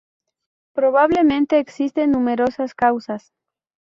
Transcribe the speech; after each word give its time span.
Probablemente 0.73 1.59
existen 1.59 2.09
numerosas 2.09 2.73
causas. 2.73 3.31